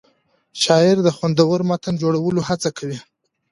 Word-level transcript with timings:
شاعر 0.63 0.97
د 1.03 1.09
خوندور 1.17 1.59
متن 1.69 1.93
جوړولو 2.03 2.41
هڅه 2.49 2.69
کوي. 2.77 2.97